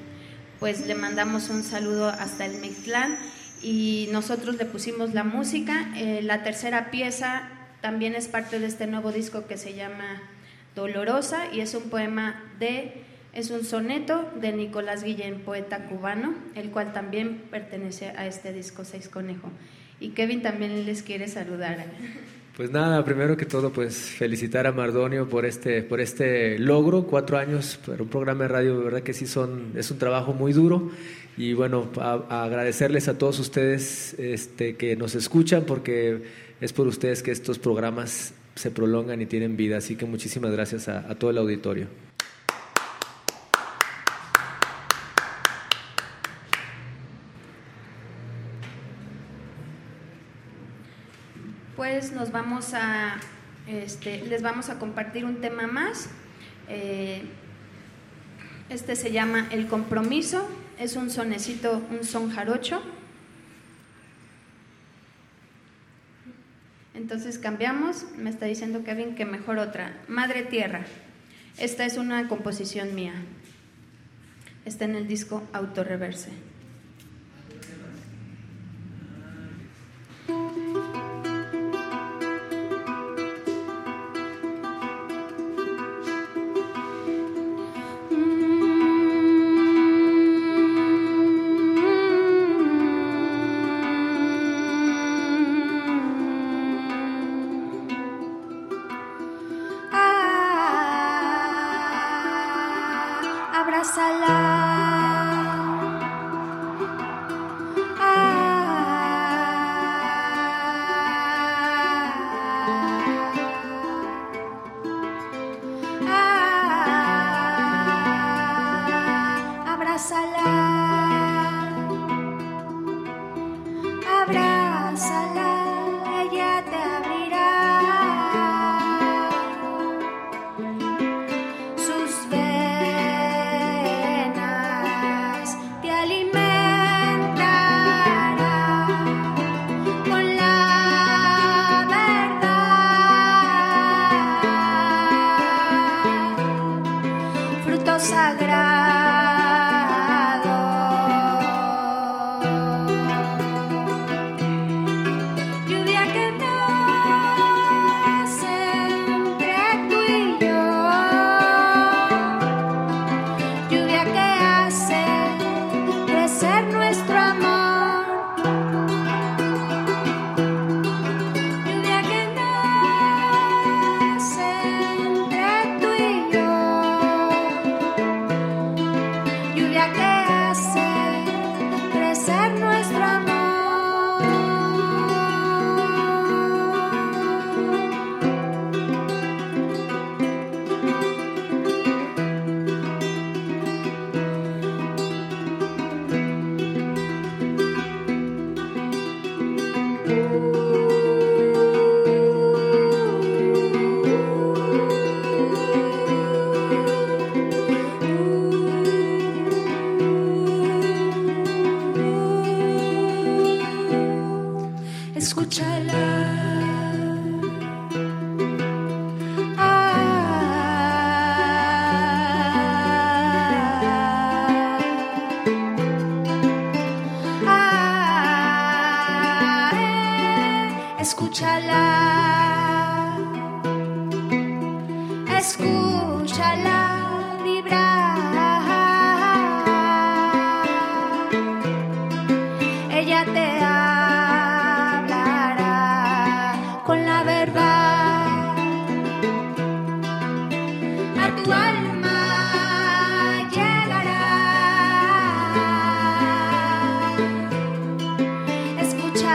pues 0.59 0.87
le 0.87 0.94
mandamos 0.94 1.51
un 1.51 1.62
saludo 1.62 2.09
hasta 2.09 2.47
el 2.47 2.61
Mictlán 2.61 3.16
y 3.62 4.09
nosotros 4.12 4.57
le 4.57 4.64
pusimos 4.64 5.14
la 5.14 5.25
música. 5.25 5.92
Eh, 5.97 6.21
la 6.23 6.42
tercera 6.42 6.90
pieza 6.90 7.49
también 7.81 8.14
es 8.14 8.29
parte 8.29 8.59
de 8.59 8.66
este 8.66 8.87
nuevo 8.87 9.12
disco 9.12 9.47
que 9.47 9.57
se 9.57 9.75
llama 9.75 10.21
Dolorosa 10.79 11.53
y 11.53 11.61
es 11.61 11.75
un 11.75 11.91
poema 11.91 12.41
de, 12.61 13.03
es 13.33 13.51
un 13.51 13.64
soneto 13.64 14.31
de 14.41 14.53
Nicolás 14.53 15.03
Guillén, 15.03 15.41
poeta 15.41 15.87
cubano, 15.87 16.35
el 16.55 16.71
cual 16.71 16.93
también 16.93 17.43
pertenece 17.51 18.11
a 18.11 18.29
este 18.29 18.53
disco 18.53 18.85
Seis 18.85 19.09
Conejo. 19.09 19.51
Y 19.99 20.11
Kevin 20.11 20.41
también 20.41 20.87
les 20.87 21.03
quiere 21.03 21.27
saludar. 21.27 21.85
Pues 22.57 22.71
nada, 22.71 23.05
primero 23.05 23.37
que 23.37 23.45
todo, 23.45 23.73
pues 23.73 23.97
felicitar 23.97 24.69
a 24.69 24.73
Mardonio 24.73 25.29
por 25.29 25.45
este, 25.47 25.83
por 25.83 26.01
este 26.01 26.61
logro, 26.61 27.07
cuatro 27.09 27.38
años 27.38 27.81
para 27.85 28.01
un 28.01 28.09
programa 28.09 28.45
de 28.45 28.49
radio, 28.49 28.79
de 28.79 28.85
verdad 28.85 29.03
que 29.03 29.14
sí 29.14 29.27
son, 29.27 29.73
es 29.77 29.91
un 29.91 29.99
trabajo 29.99 30.33
muy 30.33 30.53
duro 30.53 30.93
y 31.37 31.55
bueno, 31.55 31.91
a, 32.01 32.25
a 32.29 32.45
agradecerles 32.45 33.09
a 33.09 33.19
todos 33.19 33.41
ustedes 33.41 34.14
este, 34.19 34.77
que 34.77 34.95
nos 34.95 35.17
escuchan 35.17 35.64
porque 35.67 36.23
es 36.61 36.73
por 36.73 36.87
ustedes 36.87 37.23
que 37.23 37.33
estos 37.33 37.59
programas 37.59 38.35
se 38.59 38.71
prolongan 38.71 39.23
y 39.23 39.27
tienen 39.27 39.57
vida. 39.57 39.79
Así 39.79 39.97
que 39.97 40.05
muchísimas 40.05 40.51
gracias 40.51 40.88
a, 40.88 41.14
todo 41.14 41.31
el 41.31 41.38
auditorio. 41.38 41.87
Pues 51.77 52.12
nos 52.12 52.33
vamos 52.33 52.75
a, 52.75 53.16
este, 53.68 54.23
les 54.25 54.42
vamos 54.42 54.68
a 54.68 54.79
compartir 54.79 55.25
un 55.25 55.40
tema 55.40 55.68
más. 55.68 56.11
Eh, 56.68 57.23
este 58.68 58.97
se 58.97 59.12
llama 59.12 59.47
El 59.51 59.68
Compromiso. 59.68 60.49
Es 60.79 60.97
un 60.97 61.11
sonecito, 61.11 61.81
un 61.90 62.05
son 62.05 62.31
jarocho. 62.31 62.83
Entonces 67.09 67.38
cambiamos, 67.38 68.05
me 68.18 68.29
está 68.29 68.44
diciendo 68.44 68.85
Kevin 68.85 69.14
que 69.14 69.25
mejor 69.25 69.57
otra. 69.57 69.97
Madre 70.09 70.42
Tierra. 70.42 70.85
Esta 71.57 71.87
es 71.87 71.97
una 71.97 72.29
composición 72.29 72.94
mía. 72.94 73.14
Está 74.66 74.85
en 74.85 74.94
el 74.94 75.09
disco 75.09 75.42
Autorreverse. 75.55 76.29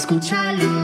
escúchalo. 0.00 0.79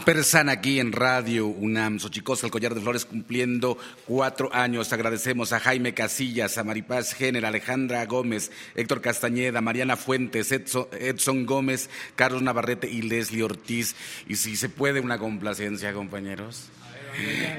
Ampersan 0.00 0.48
aquí 0.48 0.80
en 0.80 0.92
Radio 0.92 1.46
UNAM, 1.46 1.98
Xochicosca, 1.98 2.46
el 2.46 2.50
collar 2.50 2.74
de 2.74 2.80
flores 2.80 3.04
cumpliendo 3.04 3.76
cuatro 4.06 4.48
años. 4.54 4.94
Agradecemos 4.94 5.52
a 5.52 5.60
Jaime 5.60 5.92
Casillas, 5.92 6.56
a 6.56 6.64
Maripaz 6.64 7.12
Género, 7.12 7.46
Alejandra 7.46 8.06
Gómez, 8.06 8.50
Héctor 8.76 9.02
Castañeda, 9.02 9.60
Mariana 9.60 9.98
Fuentes, 9.98 10.52
Edson, 10.52 10.86
Edson 10.98 11.44
Gómez, 11.44 11.90
Carlos 12.16 12.40
Navarrete 12.40 12.88
y 12.88 13.02
Leslie 13.02 13.42
Ortiz. 13.42 13.94
Y 14.26 14.36
si 14.36 14.56
se 14.56 14.70
puede 14.70 15.00
una 15.00 15.18
complacencia, 15.18 15.92
compañeros. 15.92 16.70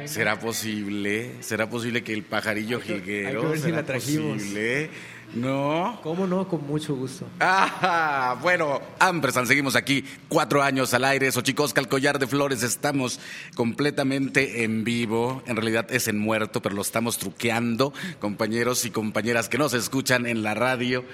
¿Será 0.05 0.39
posible? 0.39 1.33
¿Será 1.41 1.69
posible 1.69 2.03
que 2.03 2.13
el 2.13 2.23
pajarillo 2.23 2.81
jilguero? 2.81 3.55
¿Será 3.55 3.83
posible? 3.85 4.89
¿No? 5.33 5.99
¿Cómo 6.03 6.27
no? 6.27 6.47
Con 6.47 6.67
mucho 6.67 6.95
gusto. 6.95 7.25
Ah, 7.39 8.37
bueno, 8.41 8.81
Ampersan, 8.99 9.47
seguimos 9.47 9.75
aquí, 9.75 10.03
cuatro 10.27 10.61
años 10.61 10.93
al 10.93 11.05
aire, 11.05 11.31
Xochicosca, 11.31 11.79
el 11.79 11.87
collar 11.87 12.19
de 12.19 12.27
flores, 12.27 12.63
estamos 12.63 13.19
completamente 13.55 14.63
en 14.63 14.83
vivo, 14.83 15.41
en 15.45 15.55
realidad 15.55 15.87
es 15.89 16.07
en 16.07 16.19
muerto, 16.19 16.61
pero 16.61 16.75
lo 16.75 16.81
estamos 16.81 17.17
truqueando, 17.17 17.93
compañeros 18.19 18.85
y 18.85 18.91
compañeras 18.91 19.47
que 19.47 19.57
nos 19.57 19.73
escuchan 19.73 20.25
en 20.25 20.43
la 20.43 20.53
radio, 20.53 21.05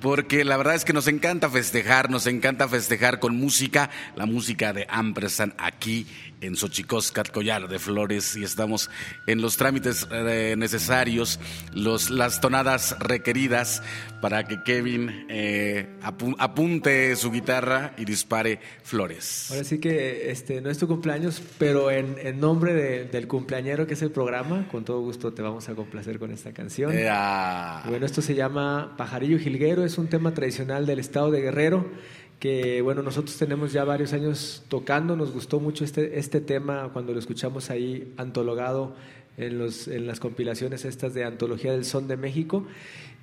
porque 0.00 0.44
la 0.44 0.56
verdad 0.56 0.74
es 0.74 0.84
que 0.84 0.94
nos 0.94 1.06
encanta 1.06 1.50
festejar, 1.50 2.08
nos 2.10 2.26
encanta 2.26 2.68
festejar 2.68 3.20
con 3.20 3.36
música, 3.36 3.90
la 4.16 4.24
música 4.24 4.72
de 4.72 4.86
Ampersan 4.88 5.54
aquí 5.58 6.06
en 6.40 6.56
Xochicosca, 6.56 7.22
el 7.22 7.30
collar 7.30 7.68
de 7.68 7.78
flores, 7.78 8.36
y 8.36 8.44
estamos 8.44 8.90
en 9.26 9.40
los 9.40 9.56
trámites 9.56 10.06
eh, 10.12 10.54
necesarios, 10.58 11.40
los, 11.74 12.10
las 12.10 12.40
tonadas 12.40 12.96
requeridas 12.98 13.82
para 14.20 14.44
que 14.44 14.62
Kevin 14.62 15.26
eh, 15.28 15.86
apu- 16.02 16.36
apunte 16.38 17.14
su 17.16 17.30
guitarra 17.30 17.94
y 17.96 18.04
dispare 18.04 18.60
flores. 18.82 19.48
Ahora 19.50 19.64
sí 19.64 19.78
que 19.78 20.30
este, 20.30 20.60
no 20.60 20.70
es 20.70 20.78
tu 20.78 20.86
cumpleaños, 20.86 21.42
pero 21.58 21.90
en, 21.90 22.16
en 22.22 22.38
nombre 22.40 22.74
de- 22.74 23.04
del 23.04 23.26
cumpleañero 23.28 23.86
que 23.86 23.94
es 23.94 24.02
el 24.02 24.10
programa, 24.10 24.68
con 24.70 24.84
todo 24.84 25.00
gusto 25.00 25.32
te 25.32 25.42
vamos 25.42 25.68
a 25.68 25.74
complacer 25.74 26.18
con 26.18 26.30
esta 26.32 26.52
canción. 26.52 26.92
Eh, 26.96 27.08
ah. 27.10 27.84
Bueno, 27.88 28.04
esto 28.06 28.20
se 28.22 28.34
llama 28.34 28.94
Pajarillo 28.96 29.38
Jilguero, 29.38 29.84
es 29.84 29.96
un 29.98 30.08
tema 30.08 30.34
tradicional 30.34 30.86
del 30.86 30.98
estado 30.98 31.30
de 31.30 31.40
Guerrero 31.40 31.90
que 32.38 32.82
bueno, 32.82 33.02
nosotros 33.02 33.36
tenemos 33.36 33.72
ya 33.72 33.84
varios 33.84 34.12
años 34.12 34.64
tocando, 34.68 35.16
nos 35.16 35.32
gustó 35.32 35.60
mucho 35.60 35.84
este, 35.84 36.18
este 36.18 36.40
tema 36.40 36.90
cuando 36.92 37.12
lo 37.12 37.18
escuchamos 37.18 37.70
ahí 37.70 38.12
antologado 38.16 38.94
en, 39.36 39.58
los, 39.58 39.88
en 39.88 40.06
las 40.06 40.20
compilaciones 40.20 40.84
estas 40.84 41.14
de 41.14 41.24
Antología 41.24 41.72
del 41.72 41.84
Son 41.84 42.08
de 42.08 42.16
México. 42.16 42.66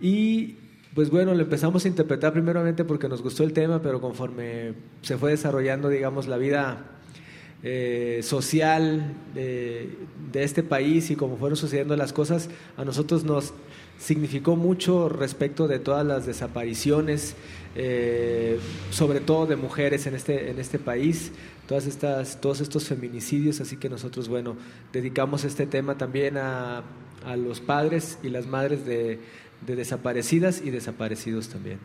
Y 0.02 0.56
pues 0.96 1.10
bueno, 1.10 1.34
lo 1.34 1.44
empezamos 1.44 1.86
a 1.86 1.88
interpretar 1.88 2.34
primeramente 2.34 2.84
porque 2.84 3.08
nos 3.08 3.22
gustó 3.22 3.44
el 3.44 3.54
tema, 3.54 3.82
pero 3.82 4.02
conforme 4.02 4.74
se 5.02 5.18
fue 5.18 5.32
desarrollando, 5.32 5.90
digamos, 5.90 6.28
la 6.28 6.38
vida 6.38 6.86
eh, 7.64 8.20
social 8.24 9.14
de, 9.34 9.90
de 10.32 10.44
este 10.44 10.64
país 10.64 11.10
y 11.10 11.16
como 11.16 11.38
fueron 11.38 11.56
sucediendo 11.56 11.96
las 11.96 12.14
cosas, 12.14 12.50
a 12.78 12.86
nosotros 12.86 13.24
nos 13.24 13.54
significó 13.98 14.56
mucho 14.56 15.10
respecto 15.10 15.68
de 15.68 15.80
todas 15.80 16.06
las 16.06 16.26
desapariciones, 16.26 17.36
eh, 17.76 18.60
sobre 18.92 19.20
todo 19.20 19.46
de 19.46 19.56
mujeres 19.56 20.06
en 20.06 20.16
este, 20.16 20.52
en 20.52 20.60
este 20.60 20.80
país, 20.80 21.32
todas 21.68 21.88
estas, 21.88 22.40
todos 22.40 22.62
estos 22.62 22.88
feminicidios, 22.88 23.62
así 23.62 23.78
que 23.78 23.90
nosotros, 23.90 24.28
bueno, 24.28 24.56
dedicamos 24.92 25.44
este 25.44 25.66
tema 25.66 25.98
también 25.98 26.38
a, 26.38 26.84
a 27.26 27.36
los 27.36 27.60
padres 27.62 28.20
y 28.24 28.30
las 28.30 28.46
madres 28.46 28.86
de, 28.86 29.20
de 29.66 29.76
desaparecidas 29.76 30.62
y 30.64 30.70
desaparecidos 30.70 31.50
también. 31.50 31.80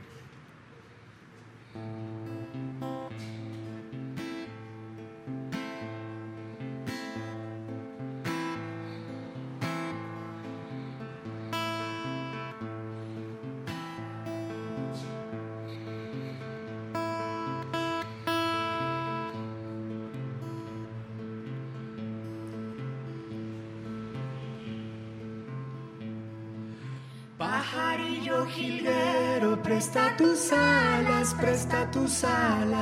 Presta 31.40 31.90
tus 31.90 32.24
alas. 32.24 32.78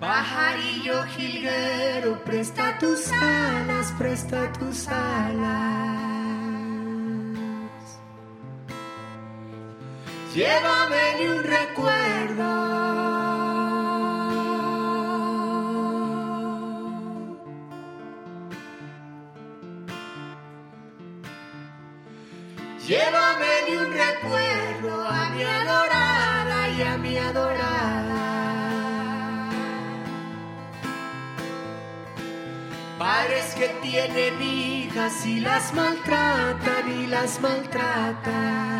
Pajarillo 0.00 1.04
jilguero, 1.16 2.18
presta 2.24 2.78
tus 2.78 3.10
alas, 3.12 3.92
presta 3.98 4.52
tus 4.52 4.88
alas. 4.88 5.58
Llévame 10.34 11.30
un 11.30 11.42
recuerdo. 11.42 12.57
Que 33.58 33.68
tienen 33.82 34.40
hijas 34.40 35.26
y 35.26 35.40
las 35.40 35.74
maltratan 35.74 37.02
y 37.02 37.08
las 37.08 37.40
maltratan. 37.40 38.78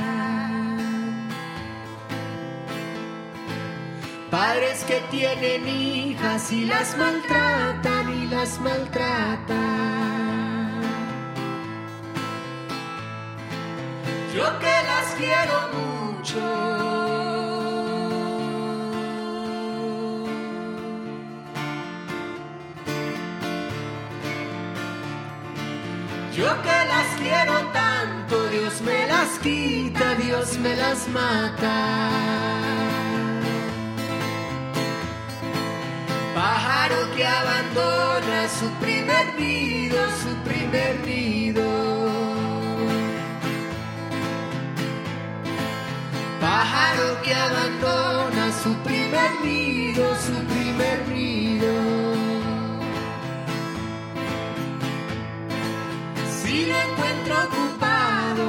Padres 4.31 4.85
que 4.85 5.01
tienen 5.11 5.67
hijas 5.67 6.53
y 6.53 6.65
las 6.65 6.97
maltratan 6.97 8.23
y 8.23 8.27
las 8.29 8.61
maltratan. 8.61 9.49
Yo 14.33 14.59
que 14.61 14.77
las 14.91 15.15
quiero 15.19 15.59
mucho. 15.73 16.98
Yo 26.39 26.63
que 26.63 26.79
las 26.93 27.09
quiero 27.21 27.57
tanto, 27.73 28.49
Dios 28.49 28.81
me 28.83 29.09
las 29.09 29.41
quita, 29.41 30.15
Dios 30.15 30.57
me 30.59 30.77
las 30.77 31.09
mata. 31.09 32.11
Pájaro 36.37 37.11
que 37.17 37.27
abandona 37.27 38.49
su 38.61 38.69
primer 38.85 39.35
nido, 39.37 39.99
su 40.23 40.33
primer 40.49 41.01
nido. 41.05 41.67
Pájaro 46.41 47.21
que 47.25 47.35
abandona 47.35 48.53
su 48.63 48.73
primer 48.85 49.31
nido, 49.43 50.05
su 50.25 50.37
primer 50.55 51.09
nido. 51.09 51.48
Si 56.59 56.67
lo 56.67 56.75
encuentro 56.75 57.35
ocupado. 57.45 58.49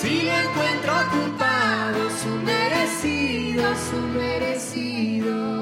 Si 0.00 0.22
lo 0.22 0.32
encuentro 0.32 0.92
ocupado, 1.06 2.10
su 2.20 2.30
merecido, 2.44 3.62
su 3.88 3.98
merecido. 4.18 5.59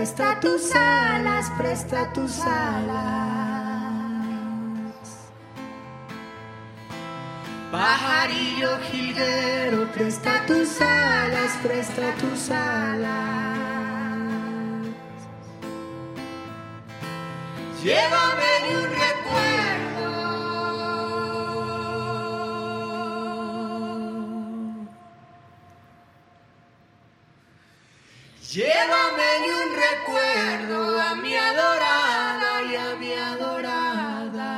Presta 0.00 0.40
tus 0.40 0.74
alas, 0.74 1.50
presta 1.58 2.10
tus 2.14 2.40
alas. 2.40 3.36
Pajarillo 7.70 8.78
jilguero, 8.90 9.86
presta 9.92 10.46
tus 10.46 10.80
alas, 10.80 11.52
presta 11.62 12.14
tus 12.18 12.50
alas. 12.50 13.58
Llévame 17.82 18.52
de 18.64 18.72
un 18.78 18.99
Llévame 28.80 29.30
de 29.44 29.50
un 29.62 29.70
recuerdo 29.76 31.00
a 31.00 31.14
mi 31.16 31.34
adorada 31.34 32.62
y 32.64 32.76
a 32.76 32.96
mi 32.96 33.12
adorada. 33.12 34.50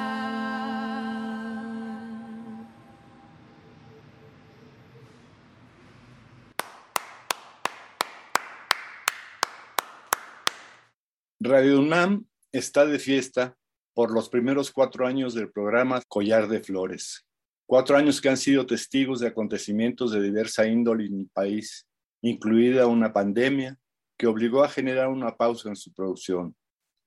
Radio 11.41 11.81
UNAM 11.81 12.27
está 12.53 12.87
de 12.87 13.01
fiesta 13.01 13.57
por 13.93 14.13
los 14.13 14.29
primeros 14.29 14.71
cuatro 14.71 15.05
años 15.05 15.35
del 15.35 15.51
programa 15.51 16.01
Collar 16.07 16.47
de 16.47 16.63
Flores. 16.63 17.27
Cuatro 17.67 17.97
años 17.97 18.21
que 18.21 18.29
han 18.29 18.37
sido 18.37 18.67
testigos 18.67 19.19
de 19.19 19.27
acontecimientos 19.29 20.13
de 20.13 20.23
diversa 20.23 20.65
índole 20.67 21.07
en 21.07 21.21
el 21.21 21.29
país, 21.33 21.89
incluida 22.21 22.87
una 22.87 23.13
pandemia 23.13 23.81
que 24.17 24.27
obligó 24.27 24.63
a 24.63 24.69
generar 24.69 25.09
una 25.09 25.37
pausa 25.37 25.69
en 25.69 25.77
su 25.77 25.93
producción. 25.93 26.55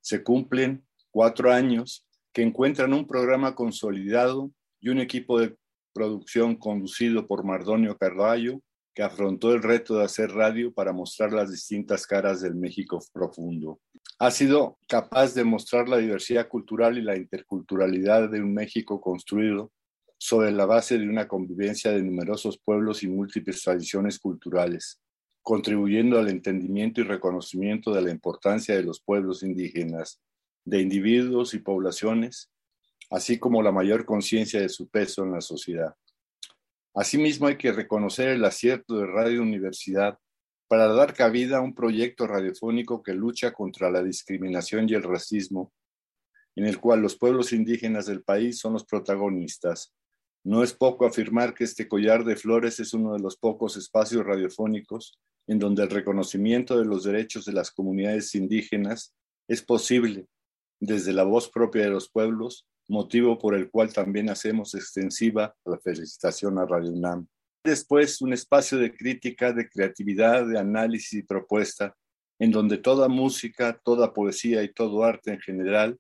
Se 0.02 0.24
cumplen 0.24 0.86
cuatro 1.12 1.52
años 1.52 2.06
que 2.34 2.42
encuentran 2.42 2.94
un 2.94 3.08
programa 3.08 3.56
consolidado 3.56 4.52
y 4.82 4.90
un 4.90 5.00
equipo 5.00 5.40
de 5.40 5.56
producción 5.94 6.56
conducido 6.56 7.26
por 7.26 7.46
Mardonio 7.46 7.98
Carballo, 7.98 8.62
que 8.94 9.04
afrontó 9.04 9.54
el 9.54 9.64
reto 9.64 9.98
de 9.98 10.06
hacer 10.06 10.32
radio 10.32 10.74
para 10.74 10.94
mostrar 10.94 11.34
las 11.34 11.52
distintas 11.52 12.06
caras 12.06 12.42
del 12.42 12.56
México 12.56 13.00
profundo. 13.14 13.80
Ha 14.20 14.32
sido 14.32 14.78
capaz 14.88 15.34
de 15.34 15.44
mostrar 15.44 15.90
la 15.90 15.98
diversidad 15.98 16.48
cultural 16.48 16.98
y 16.98 17.02
la 17.02 17.18
interculturalidad 17.18 18.30
de 18.30 18.42
un 18.42 18.54
México 18.54 19.02
construido 19.02 19.72
sobre 20.18 20.52
la 20.52 20.66
base 20.66 20.98
de 20.98 21.08
una 21.08 21.28
convivencia 21.28 21.92
de 21.92 22.02
numerosos 22.02 22.58
pueblos 22.58 23.04
y 23.04 23.08
múltiples 23.08 23.62
tradiciones 23.62 24.18
culturales, 24.18 25.02
contribuyendo 25.46 26.18
al 26.18 26.28
entendimiento 26.30 27.02
y 27.02 27.04
reconocimiento 27.04 27.94
de 27.94 28.02
la 28.02 28.10
importancia 28.10 28.76
de 28.76 28.82
los 28.82 29.00
pueblos 29.00 29.44
indígenas, 29.44 30.20
de 30.66 30.82
individuos 30.82 31.54
y 31.54 31.60
poblaciones, 31.60 32.50
así 33.12 33.38
como 33.38 33.62
la 33.62 33.72
mayor 33.72 34.06
conciencia 34.06 34.60
de 34.60 34.70
su 34.70 34.90
peso 34.90 35.24
en 35.24 35.34
la 35.34 35.42
sociedad. 35.42 35.94
Asimismo, 36.96 37.46
hay 37.46 37.60
que 37.60 37.72
reconocer 37.72 38.30
el 38.30 38.44
acierto 38.44 38.98
de 38.98 39.06
Radio 39.06 39.44
Universidad 39.44 40.18
para 40.68 40.88
dar 40.88 41.14
cabida 41.14 41.58
a 41.58 41.62
un 41.62 41.76
proyecto 41.76 42.26
radiofónico 42.26 43.04
que 43.04 43.14
lucha 43.14 43.54
contra 43.54 43.92
la 43.92 44.02
discriminación 44.02 44.90
y 44.90 44.96
el 44.96 45.04
racismo, 45.04 45.72
en 46.56 46.66
el 46.66 46.80
cual 46.80 47.02
los 47.02 47.18
pueblos 47.20 47.54
indígenas 47.54 48.08
del 48.08 48.24
país 48.24 48.58
son 48.58 48.74
los 48.74 48.84
protagonistas. 48.84 49.94
No 50.46 50.62
es 50.62 50.74
poco 50.74 51.08
afirmar 51.08 51.56
que 51.56 51.64
este 51.64 51.88
collar 51.88 52.24
de 52.24 52.36
flores 52.36 52.80
es 52.80 52.94
uno 52.94 53.14
de 53.14 53.20
los 53.20 53.36
pocos 53.36 53.78
espacios 53.78 54.24
radiofónicos 54.24 55.18
en 55.48 55.58
donde 55.58 55.82
el 55.82 55.90
reconocimiento 55.90 56.78
de 56.78 56.86
los 56.86 57.04
derechos 57.04 57.46
de 57.46 57.54
las 57.54 57.72
comunidades 57.72 58.36
indígenas 58.36 59.16
es 59.48 59.64
posible 59.64 60.28
desde 60.80 61.14
la 61.14 61.24
voz 61.24 61.50
propia 61.50 61.86
de 61.86 61.90
los 61.90 62.12
pueblos 62.12 62.68
motivo 62.88 63.40
por 63.40 63.56
el 63.56 63.72
cual 63.72 63.92
también 63.92 64.30
hacemos 64.30 64.76
extensiva 64.76 65.56
la 65.66 65.80
felicitación 65.80 66.60
a 66.60 66.66
Radio 66.68 66.92
UNAM. 66.92 67.28
Después, 67.64 68.22
un 68.22 68.32
espacio 68.32 68.78
de 68.78 68.96
crítica, 68.96 69.52
de 69.52 69.68
creatividad, 69.68 70.46
de 70.46 70.60
análisis 70.60 71.14
y 71.14 71.24
propuesta, 71.24 71.96
en 72.38 72.52
donde 72.52 72.78
toda 72.78 73.08
música, 73.08 73.82
toda 73.84 74.14
poesía 74.14 74.62
y 74.62 74.72
todo 74.72 75.04
arte 75.04 75.32
en 75.32 75.40
general 75.40 75.98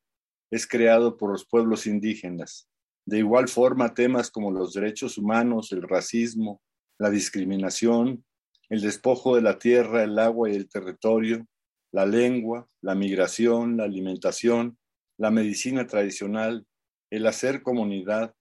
es 0.51 0.67
creado 0.67 1.17
por 1.17 1.31
los 1.31 1.47
pueblos 1.47 1.87
indígenas. 1.87 2.69
De 3.05 3.19
igual 3.19 3.47
forma, 3.47 3.93
temas 3.93 4.31
como 4.31 4.51
los 4.51 4.73
derechos 4.73 5.17
humanos, 5.17 5.71
el 5.71 5.83
racismo, 5.83 6.61
la 6.97 7.09
discriminación, 7.09 8.25
el 8.69 8.81
despojo 8.81 9.35
de 9.35 9.43
la 9.43 9.59
tierra, 9.59 10.03
el 10.03 10.17
agua 10.17 10.49
y 10.49 10.55
el 10.55 10.67
territorio, 10.67 11.45
la 11.91 12.05
lengua, 12.05 12.67
la 12.81 12.95
migración, 12.95 13.77
la 13.77 13.83
alimentación, 13.83 14.77
la 15.17 15.31
medicina 15.31 15.85
tradicional, 15.85 16.65
el 17.11 17.27
hacer 17.27 17.61
comunidad, 17.61 18.33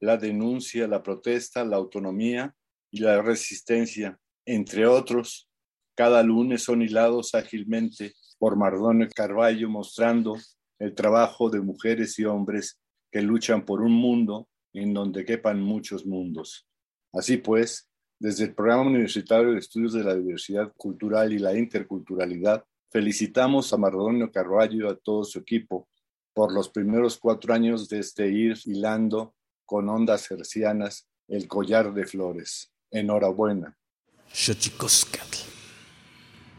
la 0.00 0.16
denuncia, 0.16 0.86
la 0.86 1.02
protesta, 1.02 1.64
la 1.64 1.76
autonomía 1.76 2.54
y 2.90 3.00
la 3.00 3.20
resistencia, 3.22 4.18
entre 4.44 4.86
otros, 4.86 5.48
cada 5.94 6.22
lunes 6.22 6.62
son 6.62 6.82
hilados 6.82 7.34
ágilmente 7.34 8.14
por 8.38 8.56
Mardone 8.56 9.08
Carballo 9.08 9.68
mostrando 9.68 10.36
el 10.78 10.94
trabajo 10.94 11.50
de 11.50 11.60
mujeres 11.60 12.18
y 12.18 12.24
hombres 12.24 12.80
que 13.12 13.22
luchan 13.22 13.64
por 13.64 13.82
un 13.82 13.92
mundo 13.92 14.48
en 14.72 14.94
donde 14.94 15.24
quepan 15.24 15.60
muchos 15.60 16.06
mundos. 16.06 16.66
Así 17.12 17.36
pues, 17.36 17.90
desde 18.18 18.44
el 18.44 18.54
Programa 18.54 18.82
Universitario 18.82 19.52
de 19.52 19.58
Estudios 19.58 19.92
de 19.92 20.02
la 20.02 20.14
Diversidad 20.14 20.72
Cultural 20.76 21.32
y 21.32 21.38
la 21.38 21.56
Interculturalidad, 21.56 22.64
felicitamos 22.90 23.72
a 23.72 23.76
Mardonio 23.76 24.32
Carballo 24.32 24.86
y 24.86 24.90
a 24.90 24.96
todo 24.96 25.24
su 25.24 25.38
equipo 25.38 25.88
por 26.32 26.52
los 26.52 26.70
primeros 26.70 27.18
cuatro 27.18 27.52
años 27.52 27.88
de 27.88 27.98
este 27.98 28.28
ir 28.28 28.56
hilando 28.64 29.34
con 29.66 29.88
ondas 29.88 30.30
hercianas 30.30 31.06
el 31.28 31.46
collar 31.46 31.92
de 31.92 32.06
flores. 32.06 32.72
Enhorabuena. 32.90 33.76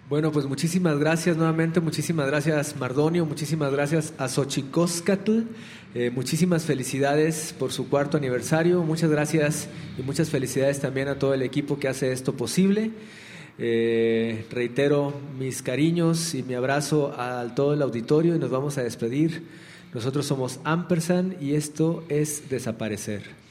Bueno, 0.09 0.33
pues 0.33 0.45
muchísimas 0.45 0.99
gracias 0.99 1.37
nuevamente, 1.37 1.79
muchísimas 1.79 2.27
gracias 2.27 2.75
Mardonio, 2.75 3.25
muchísimas 3.25 3.71
gracias 3.71 4.13
a 4.17 4.27
Xochicoscatl, 4.27 5.43
eh, 5.95 6.11
muchísimas 6.13 6.65
felicidades 6.65 7.55
por 7.57 7.71
su 7.71 7.87
cuarto 7.89 8.17
aniversario, 8.17 8.83
muchas 8.83 9.09
gracias 9.09 9.69
y 9.97 10.01
muchas 10.01 10.29
felicidades 10.29 10.81
también 10.81 11.07
a 11.07 11.17
todo 11.17 11.33
el 11.33 11.41
equipo 11.41 11.79
que 11.79 11.87
hace 11.87 12.11
esto 12.11 12.33
posible. 12.33 12.91
Eh, 13.59 14.45
reitero 14.51 15.13
mis 15.39 15.61
cariños 15.61 16.35
y 16.35 16.43
mi 16.43 16.55
abrazo 16.55 17.13
a 17.17 17.55
todo 17.55 17.73
el 17.73 17.81
auditorio 17.81 18.35
y 18.35 18.39
nos 18.39 18.49
vamos 18.49 18.77
a 18.77 18.83
despedir. 18.83 19.47
Nosotros 19.93 20.25
somos 20.25 20.59
Ampersand 20.65 21.41
y 21.41 21.55
esto 21.55 22.03
es 22.09 22.49
Desaparecer. 22.49 23.42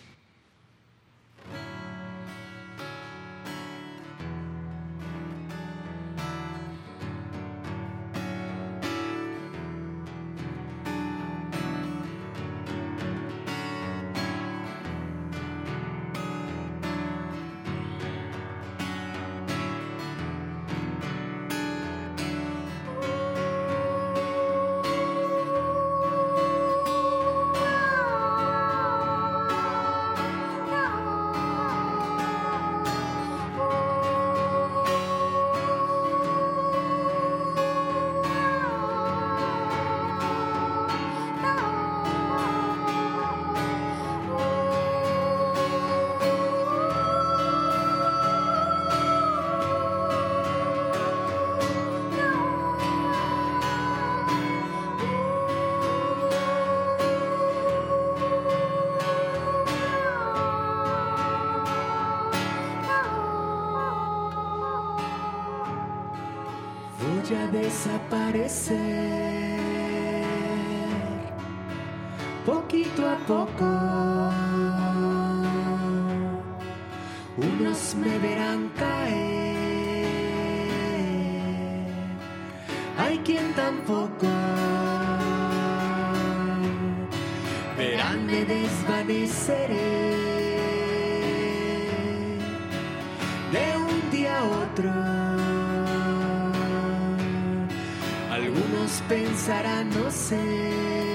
Algunos 98.30 99.02
pensarán, 99.06 99.90
no 99.90 100.10
sé. 100.10 101.11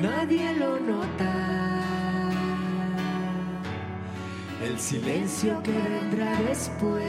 nadie 0.00 0.54
lo 0.54 0.78
nota. 0.80 1.32
El 4.64 4.78
silencio 4.78 5.62
que 5.62 5.72
vendrá 5.72 6.36
después 6.48 7.04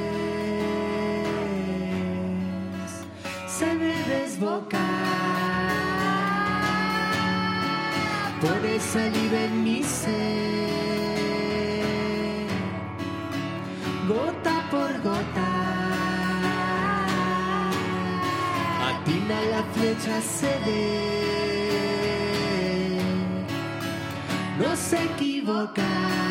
se 3.47 3.75
ve 3.75 3.93
desboca. 4.07 4.79
Pones 8.41 8.81
saliva 8.81 9.39
en 9.43 9.63
mi 9.63 9.83
ser, 9.83 10.09
gota 14.07 14.67
por 14.71 14.91
gota. 15.03 15.49
Atina 18.89 19.41
la 19.51 19.63
flecha, 19.73 20.21
se 20.21 20.51
ve. 20.65 21.70
se 24.91 24.97
equivocar. 24.97 26.30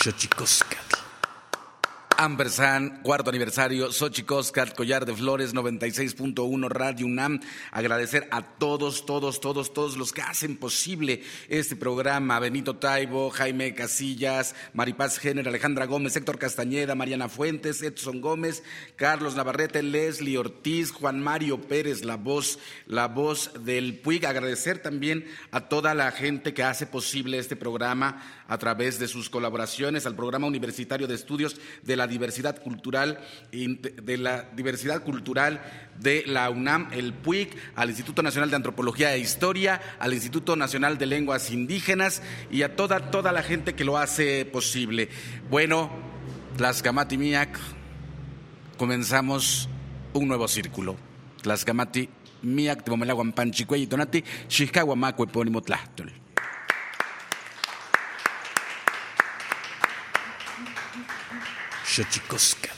Xochicoscat. 0.00 0.94
Ambersan, 2.16 3.00
cuarto 3.02 3.30
aniversario, 3.30 3.90
Xochicoscat, 3.90 4.72
Collar 4.76 5.04
de 5.04 5.12
Flores, 5.12 5.54
96.1 5.54 6.68
Radio 6.68 7.06
UNAM. 7.06 7.40
Agradecer 7.72 8.28
a 8.30 8.42
todos, 8.58 9.06
todos, 9.06 9.40
todos, 9.40 9.72
todos 9.72 9.96
los 9.96 10.12
que 10.12 10.22
hacen 10.22 10.56
posible 10.56 11.22
este 11.48 11.76
programa. 11.76 12.40
Benito 12.40 12.76
Taibo, 12.76 13.30
Jaime 13.30 13.74
Casillas, 13.74 14.54
Maripaz 14.74 15.18
Géner, 15.18 15.48
Alejandra 15.48 15.86
Gómez, 15.86 16.16
Héctor 16.16 16.38
Castañeda, 16.38 16.94
Mariana 16.94 17.28
Fuentes, 17.28 17.82
Edson 17.82 18.20
Gómez, 18.20 18.62
Carlos 18.96 19.34
Navarrete, 19.36 19.82
Leslie 19.82 20.38
Ortiz, 20.38 20.92
Juan 20.92 21.22
Mario 21.22 21.60
Pérez, 21.62 22.04
la 22.04 22.16
voz, 22.16 22.58
la 22.86 23.08
voz 23.08 23.50
del 23.64 23.98
PUIG. 24.00 24.26
Agradecer 24.26 24.78
también 24.78 25.26
a 25.50 25.68
toda 25.68 25.94
la 25.94 26.10
gente 26.10 26.54
que 26.54 26.62
hace 26.62 26.86
posible 26.86 27.38
este 27.38 27.56
programa 27.56 28.44
a 28.48 28.58
través 28.58 28.98
de 28.98 29.08
sus 29.08 29.30
colaboraciones 29.30 30.06
al 30.06 30.16
Programa 30.16 30.46
Universitario 30.46 31.06
de 31.06 31.14
Estudios 31.14 31.56
de 31.82 31.96
la 31.96 32.06
Diversidad 32.06 32.60
Cultural, 32.60 33.20
de 33.52 34.18
la 34.18 34.48
Diversidad 34.54 35.02
Cultural 35.02 35.60
de 36.00 36.24
la 36.26 36.48
UNAM, 36.50 36.88
el 36.92 37.12
PUIC, 37.12 37.56
al 37.74 37.90
Instituto 37.90 38.22
Nacional 38.22 38.47
de 38.50 38.56
Antropología 38.56 39.14
e 39.14 39.18
Historia, 39.18 39.80
al 39.98 40.12
Instituto 40.12 40.56
Nacional 40.56 40.98
de 40.98 41.06
Lenguas 41.06 41.50
Indígenas 41.50 42.22
y 42.50 42.62
a 42.62 42.76
toda, 42.76 43.10
toda 43.10 43.32
la 43.32 43.42
gente 43.42 43.74
que 43.74 43.84
lo 43.84 43.98
hace 43.98 44.44
posible. 44.44 45.08
Bueno, 45.50 45.90
Tlaxcamati 46.56 47.18
Miak, 47.18 47.58
comenzamos 48.76 49.68
un 50.12 50.28
nuevo 50.28 50.48
círculo. 50.48 50.96
Tlaxcamati 51.42 52.08
Miak, 52.42 52.84
Timomelaguan 52.84 53.32
Panchicuey 53.32 53.82
y 53.82 53.86
Tonati, 53.86 54.24
Xiscahuamacue, 54.48 55.26
Pónimo 55.26 55.60
Tlachtol. 55.62 56.12
Xochicoscatl. 61.84 62.77